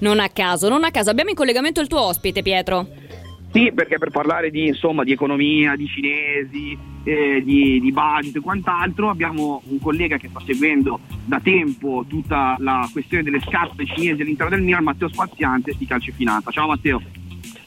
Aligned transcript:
Non 0.00 0.20
a 0.20 0.28
caso, 0.28 0.68
non 0.68 0.84
a 0.84 0.90
caso. 0.90 1.10
Abbiamo 1.10 1.30
in 1.30 1.36
collegamento 1.36 1.80
il 1.80 1.86
tuo 1.86 2.00
ospite, 2.00 2.42
Pietro. 2.42 2.86
Sì, 3.52 3.72
perché 3.74 3.98
per 3.98 4.10
parlare 4.10 4.50
di, 4.50 4.68
insomma, 4.68 5.02
di 5.02 5.12
economia, 5.12 5.74
di 5.74 5.86
cinesi, 5.86 6.78
eh, 7.02 7.42
di, 7.44 7.80
di, 7.80 7.92
budget 7.92 8.36
e 8.36 8.40
quant'altro 8.40 9.10
abbiamo 9.10 9.62
un 9.66 9.80
collega 9.80 10.18
che 10.18 10.28
sta 10.28 10.40
seguendo 10.46 11.00
da 11.24 11.40
tempo 11.40 12.04
tutta 12.06 12.54
la 12.60 12.88
questione 12.92 13.24
delle 13.24 13.40
scarpe 13.40 13.86
cinesi 13.86 14.22
all'interno 14.22 14.54
del 14.54 14.64
Milan, 14.64 14.84
Matteo 14.84 15.08
Spaziante 15.08 15.74
di 15.76 15.84
Calcio 15.84 16.12
Finanza. 16.12 16.50
Ciao 16.52 16.68
Matteo. 16.68 17.02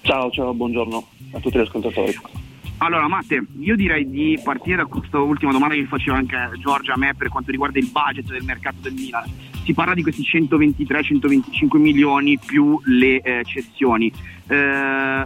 Ciao, 0.02 0.32
ciao, 0.32 0.54
buongiorno 0.54 1.06
a 1.34 1.40
tutti 1.40 1.58
gli 1.58 1.62
ascoltatori. 1.62 2.18
Allora 2.78 3.08
Matte, 3.08 3.46
io 3.60 3.76
direi 3.76 4.10
di 4.10 4.40
partire 4.44 4.78
da 4.78 4.86
questa 4.86 5.20
ultima 5.20 5.52
domanda 5.52 5.76
che 5.76 5.86
faceva 5.86 6.18
anche 6.18 6.38
Giorgia 6.60 6.94
a 6.94 6.98
me 6.98 7.14
per 7.14 7.28
quanto 7.30 7.52
riguarda 7.52 7.80
il 7.80 7.90
budget 7.90 8.30
del 8.30 8.44
mercato 8.44 8.78
del 8.82 8.94
Milan. 8.94 9.24
Si 9.64 9.73
parla 9.73 9.93
di 9.93 10.04
questi 10.04 10.23
123-125 10.23 11.77
milioni 11.77 12.38
più 12.38 12.80
le 12.84 13.21
eh, 13.21 13.43
cessioni. 13.45 14.12
Eh, 14.48 15.26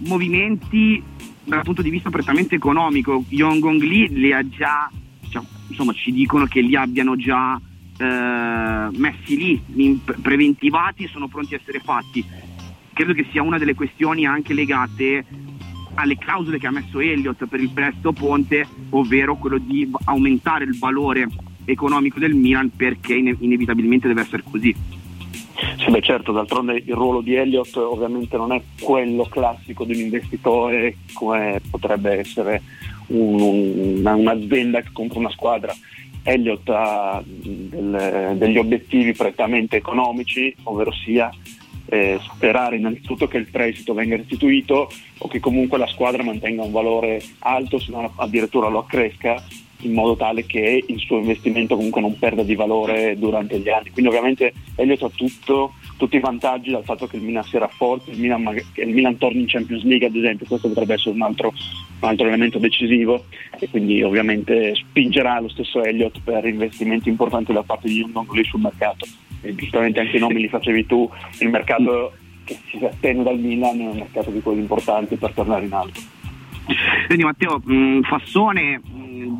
movimenti 0.00 1.02
dal 1.44 1.62
punto 1.62 1.82
di 1.82 1.90
vista 1.90 2.10
prettamente 2.10 2.54
economico. 2.54 3.24
Yongong 3.28 3.82
Lee 3.82 4.08
li 4.08 4.32
ha 4.32 4.46
già, 4.46 4.90
cioè, 5.28 5.42
insomma, 5.68 5.92
ci 5.92 6.12
dicono 6.12 6.46
che 6.46 6.60
li 6.60 6.76
abbiano 6.76 7.16
già 7.16 7.60
eh, 7.98 8.88
messi 8.92 9.36
lì, 9.36 10.00
preventivati 10.20 11.04
e 11.04 11.08
sono 11.08 11.28
pronti 11.28 11.54
a 11.54 11.58
essere 11.60 11.80
fatti. 11.80 12.24
Credo 12.92 13.12
che 13.12 13.26
sia 13.30 13.42
una 13.42 13.58
delle 13.58 13.74
questioni 13.74 14.26
anche 14.26 14.52
legate 14.52 15.24
alle 15.94 16.16
clausole 16.16 16.58
che 16.58 16.66
ha 16.66 16.70
messo 16.70 17.00
Elliott 17.00 17.46
per 17.46 17.60
il 17.60 17.70
prestito 17.70 18.12
Ponte, 18.12 18.66
ovvero 18.90 19.36
quello 19.36 19.58
di 19.58 19.90
aumentare 20.04 20.64
il 20.64 20.78
valore 20.78 21.26
economico 21.70 22.18
del 22.18 22.34
Milan 22.34 22.70
perché 22.74 23.14
inevitabilmente 23.14 24.08
deve 24.08 24.22
essere 24.22 24.42
così. 24.48 24.74
Sì, 25.78 25.90
beh, 25.90 26.00
certo, 26.00 26.32
d'altronde 26.32 26.82
il 26.84 26.94
ruolo 26.94 27.20
di 27.20 27.34
Elliott 27.34 27.76
ovviamente 27.76 28.36
non 28.36 28.52
è 28.52 28.62
quello 28.80 29.24
classico 29.24 29.84
di 29.84 29.94
un 29.94 30.00
investitore 30.00 30.96
come 31.12 31.60
potrebbe 31.70 32.18
essere 32.18 32.62
un, 33.08 33.96
una, 33.98 34.14
un'azienda 34.14 34.80
che 34.80 34.90
compra 34.92 35.18
una 35.18 35.30
squadra. 35.30 35.74
Elliott 36.22 36.68
ha 36.68 37.22
del, 37.24 38.34
degli 38.36 38.58
obiettivi 38.58 39.12
prettamente 39.12 39.76
economici, 39.76 40.54
ovvero 40.64 40.92
sia 40.92 41.30
eh, 41.86 42.18
sperare 42.22 42.76
innanzitutto 42.76 43.26
che 43.26 43.38
il 43.38 43.48
prestito 43.50 43.94
venga 43.94 44.16
restituito 44.16 44.90
o 45.18 45.28
che 45.28 45.40
comunque 45.40 45.78
la 45.78 45.88
squadra 45.88 46.22
mantenga 46.22 46.62
un 46.62 46.72
valore 46.72 47.22
alto, 47.40 47.78
se 47.78 47.90
non 47.90 48.10
addirittura 48.16 48.68
lo 48.68 48.80
accresca 48.80 49.42
in 49.80 49.92
modo 49.92 50.16
tale 50.16 50.44
che 50.46 50.84
il 50.86 50.98
suo 50.98 51.18
investimento 51.18 51.76
comunque 51.76 52.00
non 52.00 52.18
perda 52.18 52.42
di 52.42 52.54
valore 52.54 53.16
durante 53.18 53.58
gli 53.58 53.68
anni. 53.68 53.90
Quindi 53.90 54.10
ovviamente 54.10 54.52
Elliot 54.76 55.02
ha 55.02 55.10
tutto, 55.14 55.74
tutti 55.96 56.16
i 56.16 56.20
vantaggi 56.20 56.70
dal 56.70 56.84
fatto 56.84 57.06
che 57.06 57.16
il 57.16 57.22
Milan 57.22 57.44
si 57.44 57.58
rafforzi, 57.58 58.10
il 58.10 58.20
Milan, 58.20 58.54
il 58.74 58.88
Milan 58.88 59.16
torni 59.18 59.40
in 59.40 59.46
Champions 59.46 59.84
League 59.84 60.06
ad 60.06 60.14
esempio, 60.14 60.46
questo 60.46 60.68
potrebbe 60.68 60.94
essere 60.94 61.14
un 61.14 61.22
altro, 61.22 61.52
un 62.00 62.08
altro 62.08 62.26
elemento 62.26 62.58
decisivo 62.58 63.24
e 63.58 63.68
quindi 63.68 64.02
ovviamente 64.02 64.74
spingerà 64.74 65.40
lo 65.40 65.48
stesso 65.48 65.82
Elliot 65.82 66.20
per 66.22 66.44
investimenti 66.46 67.08
importanti 67.08 67.52
da 67.52 67.62
parte 67.62 67.88
di 67.88 67.98
Young 67.98 68.32
lì 68.32 68.44
sul 68.44 68.60
mercato. 68.60 69.06
E 69.42 69.54
giustamente 69.54 70.00
anche 70.00 70.16
i 70.16 70.20
nomi 70.20 70.40
li 70.40 70.48
facevi 70.48 70.84
tu, 70.84 71.08
il 71.40 71.48
mercato 71.48 72.12
che 72.44 72.58
si 72.70 72.84
attende 72.84 73.22
dal 73.22 73.38
Milan 73.38 73.80
è 73.80 73.86
un 73.86 73.96
mercato 73.96 74.30
di 74.30 74.40
quelli 74.40 74.60
importanti 74.60 75.16
per 75.16 75.32
tornare 75.32 75.64
in 75.64 75.72
alto. 75.72 76.00
Quindi 77.06 77.24
Matteo, 77.24 77.60
Fassone 78.02 78.80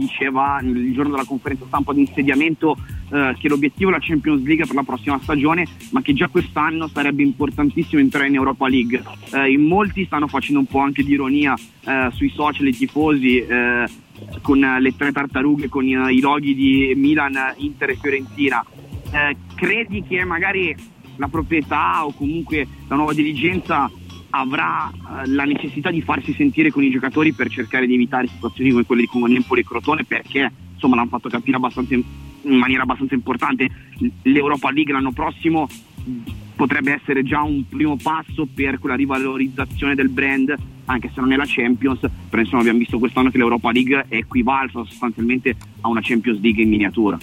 diceva 0.00 0.58
il 0.62 0.92
giorno 0.92 1.10
della 1.10 1.24
conferenza 1.24 1.66
stampa 1.66 1.92
di 1.92 2.00
insediamento 2.00 2.76
eh, 3.12 3.36
che 3.38 3.48
l'obiettivo 3.48 3.90
è 3.90 3.92
la 3.92 3.98
Champions 4.00 4.42
League 4.44 4.66
per 4.66 4.74
la 4.74 4.82
prossima 4.82 5.18
stagione, 5.22 5.66
ma 5.90 6.00
che 6.00 6.14
già 6.14 6.28
quest'anno 6.28 6.88
sarebbe 6.88 7.22
importantissimo 7.22 8.00
entrare 8.00 8.28
in 8.28 8.34
Europa 8.34 8.68
League. 8.68 9.02
Eh, 9.32 9.52
in 9.52 9.62
molti 9.62 10.04
stanno 10.06 10.26
facendo 10.26 10.60
un 10.60 10.66
po' 10.66 10.80
anche 10.80 11.02
di 11.02 11.12
ironia 11.12 11.54
eh, 11.54 12.08
sui 12.12 12.30
social 12.30 12.66
i 12.66 12.76
tifosi 12.76 13.38
eh, 13.38 13.84
con 14.42 14.58
le 14.58 14.96
tre 14.96 15.12
tartarughe, 15.12 15.68
con 15.68 15.86
i, 15.86 16.20
loghi 16.20 16.54
di 16.54 16.92
Milan, 16.96 17.36
Inter 17.56 17.90
e 17.90 17.96
Fiorentina. 18.00 18.64
Eh, 19.12 19.36
credi 19.54 20.02
che 20.06 20.24
magari 20.24 20.74
la 21.16 21.28
proprietà 21.28 22.06
o 22.06 22.12
comunque 22.12 22.66
la 22.88 22.96
nuova 22.96 23.12
dirigenza 23.12 23.90
avrà 24.30 24.90
eh, 24.90 25.26
la 25.28 25.44
necessità 25.44 25.90
di 25.90 26.02
farsi 26.02 26.32
sentire 26.32 26.70
con 26.70 26.82
i 26.82 26.90
giocatori 26.90 27.32
per 27.32 27.48
cercare 27.48 27.86
di 27.86 27.94
evitare 27.94 28.26
situazioni 28.26 28.70
come 28.70 28.84
quelle 28.84 29.06
di 29.10 29.36
Empoli 29.36 29.60
e 29.60 29.64
Crotone 29.64 30.04
perché 30.04 30.50
insomma 30.72 30.96
l'hanno 30.96 31.08
fatto 31.08 31.28
capire 31.28 31.58
in, 31.88 32.02
in 32.42 32.56
maniera 32.56 32.82
abbastanza 32.82 33.14
importante. 33.14 33.68
l'Europa 34.22 34.70
League 34.70 34.92
l'anno 34.92 35.12
prossimo 35.12 35.68
potrebbe 36.56 36.92
essere 36.92 37.22
già 37.22 37.42
un 37.42 37.66
primo 37.68 37.96
passo 37.96 38.46
per 38.52 38.78
quella 38.78 38.96
rivalorizzazione 38.96 39.94
del 39.94 40.08
brand 40.08 40.54
anche 40.86 41.10
se 41.14 41.20
non 41.20 41.32
è 41.32 41.36
la 41.36 41.44
Champions 41.46 42.00
però 42.28 42.42
insomma 42.42 42.60
abbiamo 42.60 42.78
visto 42.78 42.98
quest'anno 42.98 43.30
che 43.30 43.38
l'Europa 43.38 43.70
League 43.70 44.06
è 44.08 44.16
equivalsa 44.16 44.84
sostanzialmente 44.84 45.54
a 45.80 45.88
una 45.88 46.00
Champions 46.02 46.40
League 46.40 46.62
in 46.62 46.68
miniatura 46.68 47.18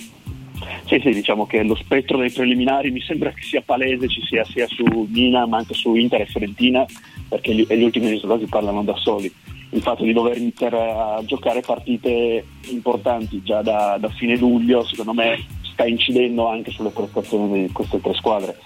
sì, 0.87 0.99
sì, 1.01 1.09
diciamo 1.09 1.45
che 1.45 1.63
lo 1.63 1.75
spettro 1.75 2.17
dei 2.17 2.31
preliminari 2.31 2.91
mi 2.91 3.01
sembra 3.01 3.31
che 3.31 3.41
sia 3.41 3.61
palese, 3.61 4.07
ci 4.07 4.21
sia 4.21 4.45
sia 4.45 4.65
su 4.67 4.85
Milan 5.09 5.49
ma 5.49 5.57
anche 5.57 5.73
su 5.73 5.93
Inter 5.95 6.21
e 6.21 6.25
Fiorentina, 6.25 6.85
perché 7.27 7.53
gli, 7.53 7.65
gli 7.67 7.83
ultimi 7.83 8.09
risultati 8.09 8.45
parlano 8.45 8.83
da 8.83 8.95
soli. 8.95 9.31
Il 9.71 9.81
fatto 9.81 10.03
di 10.03 10.13
dover 10.13 10.37
iniziare 10.37 10.77
a 10.77 11.21
giocare 11.25 11.59
partite 11.59 12.45
importanti 12.69 13.43
già 13.43 13.61
da, 13.61 13.97
da 13.99 14.07
fine 14.07 14.37
luglio, 14.37 14.85
secondo 14.85 15.13
me, 15.13 15.45
sta 15.61 15.85
incidendo 15.85 16.47
anche 16.47 16.71
sulle 16.71 16.89
prestazioni 16.89 17.65
di 17.67 17.71
queste 17.73 17.99
tre 17.99 18.13
squadre. 18.13 18.57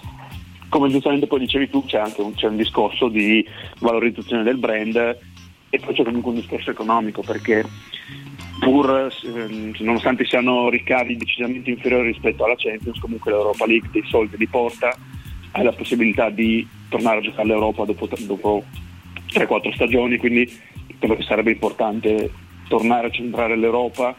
Come 0.68 0.88
giustamente 0.90 1.26
poi 1.26 1.40
dicevi 1.40 1.68
tu, 1.68 1.84
c'è 1.84 1.98
anche 1.98 2.22
un, 2.22 2.34
c'è 2.34 2.46
un 2.46 2.56
discorso 2.56 3.08
di 3.08 3.44
valorizzazione 3.80 4.44
del 4.44 4.58
brand 4.58 4.96
e 5.68 5.78
poi 5.78 5.92
c'è 5.92 6.04
comunque 6.04 6.30
un 6.30 6.36
discorso 6.38 6.70
economico 6.70 7.22
perché 7.22 7.64
pur 8.62 9.10
eh, 9.24 9.72
nonostante 9.80 10.24
siano 10.24 10.68
ricavi 10.68 11.16
decisamente 11.16 11.70
inferiori 11.70 12.12
rispetto 12.12 12.44
alla 12.44 12.54
Champions, 12.56 13.00
comunque 13.00 13.32
l'Europa 13.32 13.66
League 13.66 13.88
dei 13.90 14.04
soldi 14.06 14.36
li 14.36 14.46
porta, 14.46 14.96
hai 15.50 15.64
la 15.64 15.72
possibilità 15.72 16.30
di 16.30 16.66
tornare 16.88 17.18
a 17.18 17.22
giocare 17.22 17.42
all'Europa 17.42 17.84
dopo, 17.84 18.08
dopo 18.20 18.64
3-4 19.32 19.74
stagioni, 19.74 20.16
quindi 20.16 20.48
credo 20.96 21.16
che 21.16 21.24
sarebbe 21.24 21.50
importante 21.50 22.30
tornare 22.68 23.08
a 23.08 23.10
centrare 23.10 23.56
l'Europa, 23.56 24.14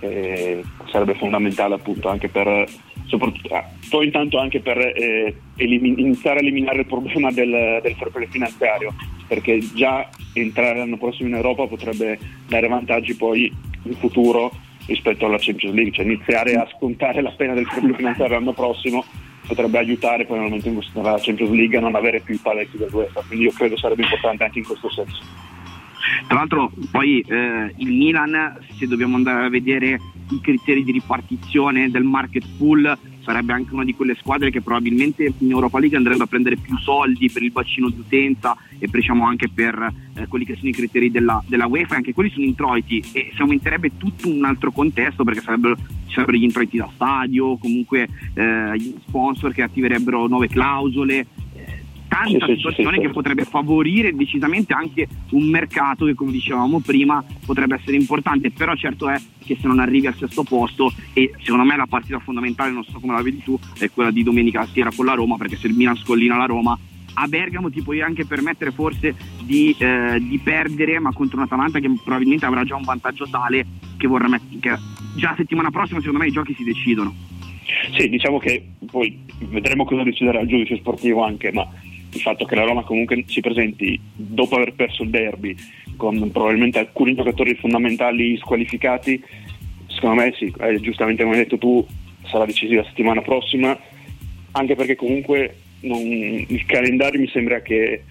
eh, 0.00 0.62
sarebbe 0.90 1.14
fondamentale 1.14 1.74
appunto 1.74 2.10
anche 2.10 2.28
per 2.28 2.66
soprattutto 3.06 3.54
ah, 3.54 3.64
poi 3.88 4.04
intanto 4.04 4.38
anche 4.38 4.60
per 4.60 4.76
eh, 4.76 5.34
elimin- 5.56 5.98
iniziare 5.98 6.40
a 6.40 6.42
eliminare 6.42 6.80
il 6.80 6.86
problema 6.86 7.32
del, 7.32 7.80
del 7.82 7.94
fair 7.94 8.10
play 8.10 8.26
finanziario 8.26 8.94
perché 9.26 9.58
già 9.74 10.06
entrare 10.34 10.76
l'anno 10.76 10.98
prossimo 10.98 11.30
in 11.30 11.36
Europa 11.36 11.66
potrebbe 11.66 12.18
dare 12.46 12.68
vantaggi 12.68 13.14
poi 13.14 13.50
in 13.82 13.94
futuro 13.94 14.50
rispetto 14.86 15.26
alla 15.26 15.36
Champions 15.38 15.74
League, 15.74 15.92
cioè 15.92 16.04
iniziare 16.04 16.54
a 16.54 16.66
scontare 16.76 17.20
la 17.20 17.30
pena 17.32 17.54
del 17.54 17.66
finanziario 17.66 18.34
l'anno 18.34 18.52
prossimo 18.52 19.04
potrebbe 19.46 19.78
aiutare 19.78 20.26
poi 20.26 20.36
nel 20.38 20.46
momento 20.46 20.68
in 20.68 20.74
cui 20.74 20.82
si 20.84 20.90
nella 20.94 21.18
Champions 21.18 21.52
League 21.52 21.76
a 21.78 21.80
non 21.80 21.94
avere 21.94 22.20
più 22.20 22.34
i 22.34 22.40
paletti 22.42 22.76
del 22.76 22.90
UEFA, 22.92 23.22
quindi 23.26 23.46
io 23.46 23.52
credo 23.52 23.76
sarebbe 23.76 24.02
importante 24.02 24.44
anche 24.44 24.58
in 24.58 24.66
questo 24.66 24.90
senso. 24.90 25.22
Tra 26.26 26.38
l'altro 26.38 26.70
poi 26.90 27.20
eh, 27.20 27.74
il 27.76 27.88
Milan, 27.88 28.58
se 28.78 28.86
dobbiamo 28.86 29.16
andare 29.16 29.46
a 29.46 29.48
vedere 29.48 29.98
i 30.30 30.40
criteri 30.40 30.84
di 30.84 30.92
ripartizione 30.92 31.90
del 31.90 32.02
market 32.02 32.44
pool, 32.58 32.96
sarebbe 33.28 33.52
anche 33.52 33.74
una 33.74 33.84
di 33.84 33.94
quelle 33.94 34.14
squadre 34.14 34.50
che 34.50 34.62
probabilmente 34.62 35.34
in 35.36 35.50
Europa 35.50 35.78
League 35.78 35.98
andrebbe 35.98 36.22
a 36.22 36.26
prendere 36.26 36.56
più 36.56 36.78
soldi 36.78 37.30
per 37.30 37.42
il 37.42 37.52
bacino 37.52 37.90
di 37.90 37.98
utenza 37.98 38.56
e 38.78 38.88
diciamo 38.90 39.26
anche 39.26 39.50
per 39.50 39.92
eh, 40.14 40.26
quelli 40.28 40.46
che 40.46 40.56
sono 40.56 40.70
i 40.70 40.72
criteri 40.72 41.10
della, 41.10 41.42
della 41.46 41.66
UEFA, 41.66 41.96
anche 41.96 42.14
quelli 42.14 42.30
sono 42.30 42.46
introiti 42.46 43.04
e 43.12 43.30
si 43.34 43.42
aumenterebbe 43.42 43.98
tutto 43.98 44.30
un 44.30 44.46
altro 44.46 44.72
contesto 44.72 45.24
perché 45.24 45.42
sarebbero, 45.42 45.76
sarebbero 46.06 46.38
gli 46.38 46.44
introiti 46.44 46.78
da 46.78 46.88
stadio, 46.94 47.58
comunque 47.58 48.08
eh, 48.32 48.72
gli 48.78 48.94
sponsor 49.06 49.52
che 49.52 49.60
attiverebbero 49.60 50.26
nuove 50.26 50.48
clausole 50.48 51.26
tanta 52.08 52.46
sì, 52.46 52.54
situazione 52.56 52.96
sì, 52.96 53.00
sì, 53.00 53.06
che 53.06 53.12
potrebbe 53.12 53.44
favorire 53.44 54.14
decisamente 54.14 54.72
anche 54.72 55.06
un 55.30 55.44
mercato 55.48 56.06
che 56.06 56.14
come 56.14 56.32
dicevamo 56.32 56.80
prima 56.80 57.22
potrebbe 57.44 57.76
essere 57.76 57.96
importante. 57.96 58.50
Però 58.50 58.74
certo 58.74 59.08
è 59.08 59.20
che 59.44 59.56
se 59.60 59.66
non 59.66 59.78
arrivi 59.78 60.06
al 60.06 60.16
sesto 60.16 60.42
posto 60.42 60.92
e 61.12 61.32
secondo 61.38 61.64
me 61.64 61.76
la 61.76 61.86
partita 61.86 62.18
fondamentale 62.18 62.70
non 62.70 62.84
so 62.84 62.98
come 62.98 63.14
la 63.14 63.22
vedi 63.22 63.42
tu 63.42 63.58
è 63.78 63.90
quella 63.90 64.10
di 64.10 64.22
domenica 64.22 64.66
sera 64.66 64.90
con 64.94 65.06
la 65.06 65.14
Roma 65.14 65.36
perché 65.36 65.56
se 65.56 65.68
il 65.68 65.74
Milan 65.74 65.96
scollina 65.96 66.36
la 66.36 66.44
Roma 66.44 66.78
a 67.14 67.26
Bergamo 67.26 67.70
ti 67.70 67.82
puoi 67.82 68.00
anche 68.00 68.26
permettere 68.26 68.70
forse 68.70 69.14
di, 69.42 69.74
eh, 69.78 70.18
di 70.20 70.38
perdere 70.38 70.98
ma 70.98 71.12
contro 71.12 71.38
un 71.38 71.44
Atalanta 71.44 71.80
che 71.80 71.90
probabilmente 72.02 72.44
avrà 72.44 72.64
già 72.64 72.76
un 72.76 72.84
vantaggio 72.84 73.26
tale 73.28 73.66
che 73.96 74.06
vorrà 74.06 74.28
mettere 74.28 74.60
che 74.60 74.76
già 75.16 75.34
settimana 75.36 75.70
prossima 75.70 75.98
secondo 75.98 76.20
me 76.20 76.28
i 76.28 76.32
giochi 76.32 76.54
si 76.54 76.64
decidono. 76.64 77.14
Sì, 77.96 78.08
diciamo 78.08 78.38
che 78.38 78.64
poi 78.90 79.18
vedremo 79.50 79.84
cosa 79.84 80.02
deciderà 80.02 80.40
il 80.40 80.48
giudice 80.48 80.76
sportivo 80.76 81.24
anche, 81.24 81.52
ma 81.52 81.68
il 82.12 82.20
fatto 82.20 82.44
che 82.44 82.54
la 82.54 82.64
Roma 82.64 82.82
comunque 82.82 83.24
si 83.26 83.40
presenti 83.40 83.98
dopo 84.14 84.56
aver 84.56 84.74
perso 84.74 85.02
il 85.02 85.10
derby 85.10 85.54
con 85.96 86.30
probabilmente 86.30 86.78
alcuni 86.78 87.14
giocatori 87.14 87.54
fondamentali 87.54 88.36
squalificati, 88.38 89.22
secondo 89.88 90.22
me 90.22 90.32
sì, 90.36 90.52
eh, 90.60 90.80
giustamente 90.80 91.22
come 91.22 91.36
hai 91.36 91.42
detto 91.42 91.58
tu 91.58 91.84
sarà 92.24 92.44
decisiva 92.44 92.82
la 92.82 92.88
settimana 92.88 93.20
prossima, 93.20 93.78
anche 94.52 94.74
perché 94.74 94.94
comunque 94.94 95.56
non, 95.80 96.00
il 96.00 96.64
calendario 96.66 97.20
mi 97.20 97.28
sembra 97.28 97.60
che 97.60 98.04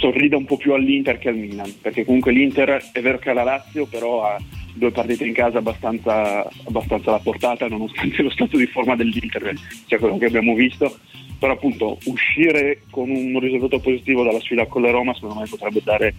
sorrida 0.00 0.36
un 0.36 0.44
po' 0.44 0.56
più 0.56 0.72
all'Inter 0.74 1.18
che 1.18 1.28
al 1.28 1.36
Milan, 1.36 1.72
perché 1.80 2.04
comunque 2.04 2.32
l'Inter 2.32 2.90
è 2.92 3.00
vero 3.00 3.18
che 3.18 3.30
ha 3.30 3.34
la 3.34 3.42
Lazio, 3.42 3.86
però 3.86 4.24
ha 4.24 4.38
due 4.74 4.90
partite 4.90 5.26
in 5.26 5.32
casa 5.32 5.58
abbastanza, 5.58 6.48
abbastanza 6.64 7.10
alla 7.10 7.20
portata, 7.20 7.68
nonostante 7.68 8.20
lo 8.22 8.30
stato 8.30 8.56
di 8.56 8.66
forma 8.66 8.96
dell'Inter, 8.96 9.54
sia 9.86 9.98
quello 9.98 10.18
che 10.18 10.26
abbiamo 10.26 10.54
visto. 10.54 10.98
Però 11.38 11.52
appunto 11.52 11.98
uscire 12.04 12.82
con 12.90 13.10
un 13.10 13.38
risultato 13.38 13.78
positivo 13.78 14.24
dalla 14.24 14.40
sfida 14.40 14.66
con 14.66 14.82
la 14.82 14.90
Roma 14.90 15.14
secondo 15.14 15.40
me 15.40 15.46
potrebbe 15.48 15.80
dare 15.84 16.14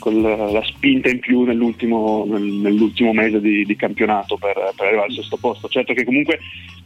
la 0.00 0.62
spinta 0.64 1.08
in 1.08 1.18
più 1.18 1.42
nell'ultimo, 1.42 2.24
nell'ultimo 2.28 3.12
mese 3.12 3.40
di, 3.40 3.64
di 3.64 3.76
campionato 3.76 4.36
per, 4.36 4.54
per, 4.76 4.86
arrivare 4.86 5.08
al 5.08 5.14
sesto 5.14 5.36
posto. 5.38 5.68
Certo 5.68 5.94
che 5.94 6.04
comunque 6.04 6.38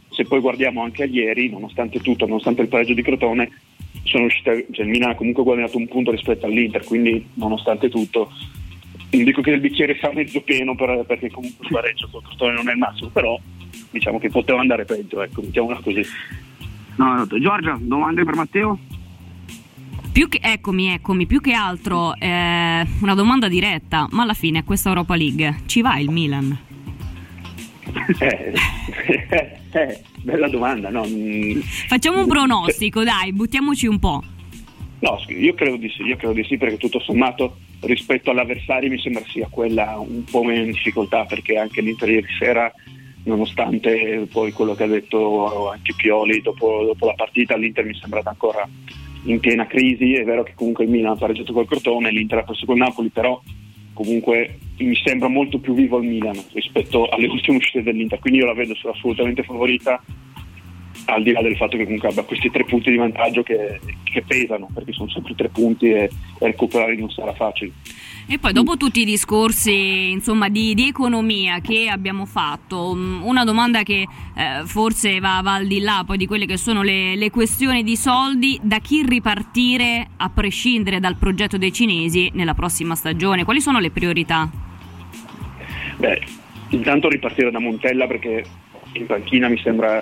se 0.09 0.23
poi 0.25 0.39
guardiamo 0.39 0.81
anche 0.81 1.03
a 1.03 1.07
ieri, 1.07 1.49
nonostante 1.49 1.99
tutto, 1.99 2.25
nonostante 2.25 2.61
il 2.61 2.69
pareggio 2.69 2.93
di 2.93 3.01
Crotone, 3.01 3.51
sono 4.03 4.25
uscite, 4.25 4.67
cioè 4.71 4.85
il 4.85 4.91
Milan 4.91 5.11
ha 5.11 5.15
comunque 5.15 5.43
guadagnato 5.43 5.77
un 5.77 5.87
punto 5.87 6.11
rispetto 6.11 6.45
all'Inter, 6.45 6.83
quindi 6.83 7.25
nonostante 7.33 7.89
tutto 7.89 8.31
non 9.17 9.25
dico 9.25 9.41
che 9.41 9.51
il 9.51 9.59
bicchiere 9.59 9.95
sia 9.99 10.11
mezzo 10.11 10.41
pieno 10.41 10.75
per, 10.75 11.03
perché 11.05 11.29
comunque 11.29 11.65
il 11.65 11.71
pareggio 11.71 12.07
col 12.11 12.23
Crotone 12.23 12.53
non 12.53 12.69
è 12.69 12.71
il 12.71 12.77
massimo, 12.79 13.09
però 13.09 13.39
diciamo 13.91 14.19
che 14.19 14.29
poteva 14.29 14.59
andare 14.59 14.85
peggio, 14.85 15.21
ecco, 15.21 15.41
mettiamola 15.41 15.79
così. 15.83 16.03
No, 16.95 17.27
Giorgia, 17.39 17.77
domande 17.79 18.23
per 18.23 18.35
Matteo? 18.35 18.79
Più 20.11 20.29
che, 20.29 20.39
eccomi, 20.41 20.93
eccomi, 20.93 21.25
più 21.25 21.41
che 21.41 21.53
altro 21.53 22.13
eh, 22.15 22.87
una 23.01 23.15
domanda 23.15 23.47
diretta, 23.47 24.07
ma 24.11 24.21
alla 24.21 24.35
fine 24.35 24.59
a 24.59 24.63
questa 24.63 24.89
Europa 24.89 25.15
League 25.15 25.61
ci 25.65 25.81
va 25.81 25.97
il 25.97 26.11
Milan? 26.11 26.55
Eh, 28.19 28.53
eh, 29.71 30.01
bella 30.21 30.47
domanda, 30.49 30.89
no? 30.89 31.03
Mm. 31.07 31.59
Facciamo 31.87 32.19
un 32.19 32.27
pronostico, 32.27 33.03
dai, 33.03 33.33
buttiamoci 33.33 33.87
un 33.87 33.97
po'. 33.97 34.23
No, 34.99 35.19
io 35.27 35.53
credo 35.55 35.77
di 35.77 35.89
sì, 35.89 36.03
io 36.03 36.15
credo 36.15 36.33
di 36.33 36.43
sì 36.43 36.57
perché 36.57 36.77
tutto 36.77 36.99
sommato 36.99 37.57
rispetto 37.81 38.29
all'avversario 38.29 38.89
mi 38.89 38.99
sembra 38.99 39.23
sia 39.27 39.47
quella 39.49 39.97
un 39.97 40.23
po' 40.23 40.43
meno 40.43 40.63
in 40.63 40.71
difficoltà 40.71 41.25
perché 41.25 41.57
anche 41.57 41.81
l'Inter 41.81 42.09
ieri 42.09 42.27
sera 42.39 42.71
nonostante 43.23 44.27
poi 44.31 44.51
quello 44.51 44.75
che 44.75 44.83
ha 44.83 44.87
detto 44.87 45.71
anche 45.71 45.93
Pioli 45.95 46.41
dopo, 46.41 46.83
dopo 46.85 47.07
la 47.07 47.13
partita 47.13 47.55
l'Inter 47.55 47.85
mi 47.85 47.95
è 47.95 47.99
sembrata 47.99 48.29
ancora 48.29 48.67
in 49.25 49.39
piena 49.39 49.67
crisi, 49.67 50.15
è 50.15 50.23
vero 50.23 50.43
che 50.43 50.53
comunque 50.55 50.83
il 50.83 50.89
Milan 50.89 51.13
ha 51.13 51.17
pareggiato 51.17 51.53
col 51.53 51.67
Crotone, 51.67 52.11
l'Inter 52.11 52.39
ha 52.39 52.43
perso 52.43 52.65
col 52.65 52.77
Napoli, 52.77 53.09
però 53.09 53.41
comunque 53.93 54.57
mi 54.77 54.95
sembra 54.95 55.27
molto 55.29 55.59
più 55.59 55.73
vivo 55.73 55.99
il 55.99 56.09
Milan 56.09 56.37
rispetto 56.51 57.07
alle 57.07 57.27
ultime 57.31 57.57
uscite 57.57 57.83
dell'Inter, 57.83 58.19
quindi 58.19 58.39
io 58.39 58.45
la 58.45 58.53
vedo 58.53 58.75
assolutamente 58.91 59.43
favorita 59.43 60.01
al 61.05 61.23
di 61.23 61.31
là 61.31 61.41
del 61.41 61.55
fatto 61.57 61.77
che 61.77 61.83
comunque 61.83 62.09
abbia 62.09 62.23
questi 62.23 62.49
tre 62.49 62.63
punti 62.63 62.89
di 62.89 62.97
vantaggio 62.97 63.43
che, 63.43 63.79
che 64.03 64.23
pesano, 64.25 64.69
perché 64.73 64.93
sono 64.93 65.09
sempre 65.09 65.35
tre 65.35 65.49
punti 65.49 65.89
e, 65.89 66.03
e 66.03 66.09
recuperarli 66.39 66.97
non 66.97 67.09
sarà 67.09 67.33
facile. 67.33 67.71
E 68.25 68.39
poi 68.39 68.53
dopo 68.53 68.77
tutti 68.77 69.01
i 69.01 69.05
discorsi 69.05 70.11
insomma, 70.11 70.47
di, 70.47 70.73
di, 70.73 70.87
economia 70.87 71.59
che 71.59 71.89
abbiamo 71.89 72.25
fatto, 72.25 72.93
mm, 72.95 73.21
una 73.23 73.43
domanda 73.43 73.83
che 73.83 74.07
eh, 74.35 74.61
forse 74.65 75.19
va, 75.19 75.41
va, 75.43 75.55
al 75.55 75.67
di 75.67 75.81
là 75.81 76.03
poi 76.05 76.17
di 76.17 76.25
quelle 76.25 76.45
che 76.45 76.55
sono 76.55 76.83
le, 76.83 77.17
le, 77.17 77.29
questioni 77.29 77.83
di 77.83 77.97
soldi, 77.97 78.57
da 78.61 78.79
chi 78.79 79.03
ripartire 79.05 80.07
a 80.15 80.29
prescindere 80.29 81.01
dal 81.01 81.17
progetto 81.17 81.57
dei 81.57 81.73
cinesi 81.73 82.31
nella 82.33 82.53
prossima 82.53 82.95
stagione? 82.95 83.43
Quali 83.43 83.59
sono 83.59 83.79
le 83.79 83.91
priorità? 83.91 84.49
Beh, 85.97 86.21
intanto 86.69 87.09
ripartire 87.09 87.51
da 87.51 87.59
Montella 87.59 88.07
perché 88.07 88.45
in 88.93 89.05
panchina 89.05 89.49
mi 89.49 89.57
sembra 89.57 90.01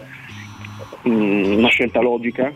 mh, 1.01 1.09
una 1.09 1.69
scelta 1.69 2.01
logica 2.01 2.53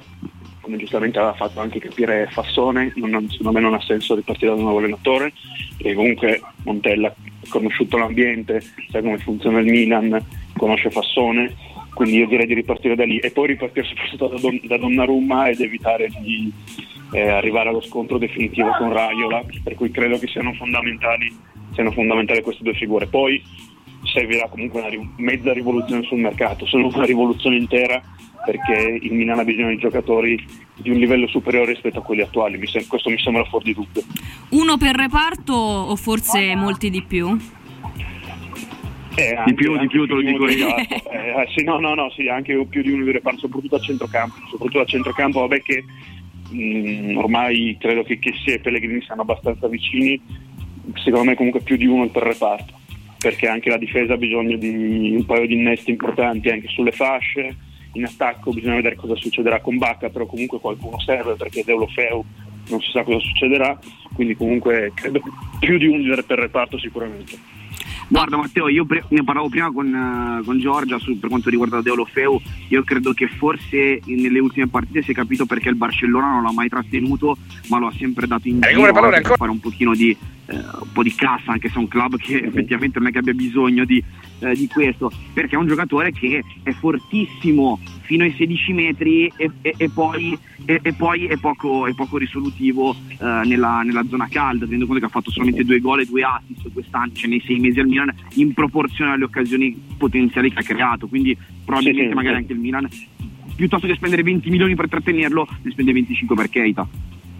come 0.65 0.77
giustamente 0.77 1.19
aveva 1.19 1.35
fatto 1.35 1.59
anche 1.59 1.79
capire 1.79 2.27
Fassone, 2.31 2.91
non, 2.95 3.29
secondo 3.29 3.51
me 3.51 3.59
non 3.59 3.75
ha 3.75 3.81
senso 3.81 4.15
ripartire 4.15 4.47
da 4.47 4.57
un 4.57 4.63
nuovo 4.63 4.79
allenatore, 4.79 5.31
e 5.77 5.93
comunque 5.93 6.41
Montella 6.63 7.07
ha 7.07 7.47
conosciuto 7.49 7.97
l'ambiente, 7.97 8.61
sa 8.89 8.99
come 8.99 9.19
funziona 9.19 9.59
il 9.59 9.69
Milan, 9.71 10.19
conosce 10.57 10.89
Fassone, 10.89 11.55
quindi 11.93 12.17
io 12.17 12.25
direi 12.27 12.47
di 12.47 12.55
ripartire 12.55 12.95
da 12.95 13.05
lì 13.05 13.19
e 13.19 13.29
poi 13.29 13.47
ripartire 13.47 13.85
soprattutto 13.85 14.27
da, 14.27 14.39
Don, 14.39 14.59
da 14.63 14.77
Donnarumma 14.77 15.49
ed 15.49 15.61
evitare 15.61 16.09
di 16.19 16.51
eh, 17.13 17.29
arrivare 17.29 17.69
allo 17.69 17.81
scontro 17.81 18.17
definitivo 18.17 18.71
con 18.77 18.91
Raiola, 18.91 19.45
per 19.63 19.75
cui 19.75 19.91
credo 19.91 20.17
che 20.17 20.27
siano 20.27 20.51
fondamentali, 20.53 21.31
siano 21.73 21.91
fondamentali 21.91 22.41
queste 22.41 22.63
due 22.63 22.73
figure. 22.73 23.05
Poi 23.05 23.41
servirà 24.15 24.47
comunque 24.47 24.79
una 24.79 24.89
mezza 25.17 25.51
rivoluzione 25.51 26.03
sul 26.03 26.19
mercato, 26.19 26.65
solo 26.65 26.87
una 26.87 27.05
rivoluzione 27.05 27.57
intera 27.57 28.01
perché 28.45 28.99
il 29.01 29.13
Milan 29.13 29.39
ha 29.39 29.43
bisogno 29.43 29.69
di 29.69 29.77
giocatori 29.77 30.41
di 30.75 30.91
un 30.91 30.97
livello 30.97 31.27
superiore 31.27 31.73
rispetto 31.73 31.99
a 31.99 32.03
quelli 32.03 32.21
attuali, 32.21 32.57
mi 32.57 32.67
sem- 32.67 32.85
questo 32.87 33.09
mi 33.09 33.17
sembra 33.19 33.43
fuori 33.45 33.65
di 33.65 33.73
dubbio. 33.73 34.03
Uno 34.49 34.77
per 34.77 34.95
reparto 34.95 35.53
o 35.53 35.95
forse 35.95 36.55
molti 36.55 36.89
di 36.89 37.01
più? 37.01 37.35
Eh, 39.15 39.33
anche, 39.33 39.51
di 39.51 39.53
più, 39.55 39.77
di 39.77 39.87
più, 39.87 40.05
te 40.05 40.13
lo 40.13 40.21
dico 40.21 40.47
io. 40.47 40.75
eh, 40.77 40.87
eh, 40.89 41.47
sì, 41.55 41.63
no, 41.63 41.79
no, 41.79 41.95
no, 41.95 42.11
sì, 42.11 42.27
anche 42.27 42.65
più 42.69 42.81
di 42.81 42.91
uno 42.91 43.05
di 43.05 43.11
reparto, 43.11 43.39
soprattutto 43.39 43.75
a 43.75 43.79
centrocampo. 43.79 44.35
Soprattutto 44.49 44.81
a 44.81 44.85
centrocampo, 44.85 45.39
vabbè 45.39 45.61
che 45.61 45.83
mh, 46.49 47.11
mm, 47.11 47.17
ormai 47.17 47.77
credo 47.79 48.03
che, 48.03 48.19
che 48.19 48.33
sia 48.43 48.55
e 48.55 48.59
Pellegrini 48.59 49.01
siano 49.01 49.21
abbastanza 49.21 49.67
vicini, 49.67 50.21
secondo 50.95 51.29
me 51.29 51.35
comunque 51.35 51.61
più 51.61 51.77
di 51.77 51.85
uno 51.85 52.07
per 52.09 52.23
reparto, 52.23 52.73
perché 53.17 53.47
anche 53.47 53.69
la 53.69 53.77
difesa 53.77 54.13
ha 54.13 54.17
bisogno 54.17 54.57
di 54.57 55.13
un 55.15 55.25
paio 55.25 55.47
di 55.47 55.53
innesti 55.53 55.91
importanti 55.91 56.49
anche 56.49 56.67
sulle 56.67 56.91
fasce, 56.91 57.55
in 57.93 58.05
attacco 58.05 58.51
bisogna 58.51 58.75
vedere 58.75 58.95
cosa 58.95 59.15
succederà 59.15 59.61
con 59.61 59.77
Bacca, 59.77 60.09
però 60.09 60.25
comunque 60.25 60.59
qualcuno 60.59 60.99
serve 60.99 61.35
perché 61.35 61.63
Deulofeu 61.63 62.23
non 62.67 62.81
si 62.81 62.91
sa 62.91 63.03
cosa 63.03 63.19
succederà, 63.19 63.77
quindi 64.13 64.35
comunque 64.35 64.91
credo 64.93 65.21
più 65.59 65.77
di 65.77 65.87
un 65.87 66.23
per 66.25 66.39
reparto 66.39 66.77
sicuramente. 66.77 67.37
Guarda 68.07 68.37
Matteo, 68.37 68.67
io 68.67 68.85
pre- 68.85 69.03
ne 69.09 69.23
parlavo 69.23 69.49
prima 69.49 69.71
con, 69.71 69.87
uh, 69.87 70.43
con 70.43 70.59
Giorgia 70.59 70.99
su, 70.99 71.17
per 71.19 71.29
quanto 71.29 71.49
riguarda 71.49 71.81
Deolofeu, 71.81 72.39
io 72.69 72.83
credo 72.83 73.13
che 73.13 73.27
forse 73.27 73.99
nelle 74.05 74.39
ultime 74.39 74.67
partite 74.67 75.01
si 75.01 75.11
è 75.11 75.13
capito 75.13 75.45
perché 75.45 75.69
il 75.69 75.75
Barcellona 75.75 76.31
non 76.31 76.43
l'ha 76.43 76.53
mai 76.53 76.69
trattenuto, 76.69 77.37
ma 77.69 77.79
lo 77.79 77.87
ha 77.87 77.93
sempre 77.97 78.27
dato 78.27 78.47
in 78.47 78.61
giro 78.61 78.91
per 78.91 79.35
fare 79.37 79.51
un 79.51 79.59
pochino 79.59 79.93
di, 79.95 80.15
uh, 80.45 80.53
un 80.53 80.91
po' 80.93 81.03
di 81.03 81.13
cassa, 81.13 81.51
anche 81.51 81.69
se 81.69 81.75
è 81.75 81.79
un 81.79 81.87
club 81.87 82.17
che 82.17 82.37
effettivamente 82.37 82.99
non 82.99 83.07
è 83.07 83.11
che 83.11 83.19
abbia 83.19 83.33
bisogno 83.33 83.85
di, 83.85 84.03
uh, 84.39 84.53
di 84.53 84.67
questo, 84.67 85.11
perché 85.33 85.55
è 85.55 85.57
un 85.57 85.67
giocatore 85.67 86.11
che 86.11 86.43
è 86.63 86.71
fortissimo 86.71 87.79
fino 88.05 88.23
ai 88.23 88.33
16 88.37 88.73
metri 88.73 89.31
e, 89.35 89.51
e, 89.61 89.73
e, 89.77 89.89
poi, 89.89 90.37
e 90.65 90.93
poi, 90.93 91.25
è, 91.25 91.37
poco, 91.37 91.87
è 91.87 91.93
poco 91.93 92.17
risolutivo 92.17 92.95
eh, 93.07 93.41
nella, 93.45 93.81
nella, 93.81 94.03
zona 94.07 94.27
calda, 94.29 94.65
tenendo 94.65 94.85
conto 94.85 95.01
che 95.01 95.07
ha 95.07 95.09
fatto 95.09 95.31
solamente 95.31 95.65
due 95.65 95.79
gol 95.79 96.01
e 96.01 96.05
due 96.05 96.23
assist 96.23 96.71
quest'anno, 96.71 97.11
cioè 97.13 97.29
nei 97.29 97.41
sei 97.45 97.59
mesi 97.59 97.79
al 97.79 97.87
Milan, 97.87 98.13
in 98.35 98.53
proporzione 98.53 99.11
alle 99.11 99.25
occasioni 99.25 99.75
potenziali 99.97 100.51
che 100.51 100.59
ha 100.59 100.63
creato. 100.63 101.07
Quindi 101.07 101.35
probabilmente 101.63 102.09
sì, 102.09 102.15
magari 102.15 102.35
anche 102.35 102.53
il 102.53 102.59
Milan, 102.59 102.87
piuttosto 103.55 103.87
che 103.87 103.95
spendere 103.95 104.23
20 104.23 104.49
milioni 104.49 104.75
per 104.75 104.87
trattenerlo, 104.87 105.47
ne 105.63 105.71
spende 105.71 105.93
25 105.93 106.35
per 106.35 106.49
Keita. 106.49 106.87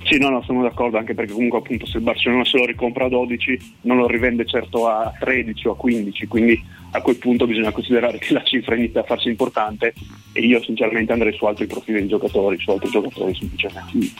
Sì, 0.05 0.19
no, 0.19 0.29
no, 0.29 0.43
sono 0.43 0.61
d'accordo, 0.61 0.99
anche 0.99 1.15
perché 1.15 1.33
comunque 1.33 1.57
appunto 1.57 1.87
se 1.87 1.97
il 1.97 2.03
Barcellona 2.03 2.45
se 2.45 2.59
lo 2.59 2.65
ricompra 2.65 3.05
a 3.05 3.09
12 3.09 3.77
non 3.81 3.97
lo 3.97 4.07
rivende 4.07 4.45
certo 4.45 4.87
a 4.87 5.11
13 5.19 5.67
o 5.67 5.71
a 5.71 5.75
15, 5.75 6.27
quindi 6.27 6.63
a 6.91 7.01
quel 7.01 7.15
punto 7.17 7.47
bisogna 7.47 7.71
considerare 7.71 8.19
che 8.19 8.33
la 8.33 8.43
cifra 8.43 8.75
inizia 8.75 9.01
a 9.01 9.03
farsi 9.03 9.29
importante 9.29 9.93
e 10.31 10.41
io 10.41 10.61
sinceramente 10.61 11.11
andrei 11.11 11.33
su 11.33 11.45
altri 11.45 11.65
profili 11.65 12.03
di 12.03 12.07
giocatori, 12.07 12.59
su 12.59 12.69
altri 12.69 12.89
giocatori 12.91 13.33
semplicemente. 13.33 14.13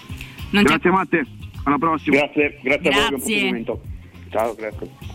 Grazie 0.50 0.90
Matte, 0.90 1.26
alla 1.66 1.78
prossima. 1.78 2.18
Grazie, 2.18 2.60
grazie, 2.64 2.90
grazie. 2.90 3.38
a 3.38 3.50
voi, 3.52 3.64
buon 3.64 3.80
Ciao, 4.32 4.56
grazie. 4.56 5.15